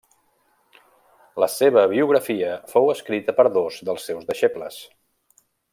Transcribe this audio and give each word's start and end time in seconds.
La 1.43 1.49
seva 1.57 1.83
biografia 1.93 2.55
fou 2.73 2.91
escrita 2.97 3.39
per 3.41 3.49
dos 3.61 3.81
dels 3.91 4.09
seus 4.11 4.27
deixebles. 4.33 4.85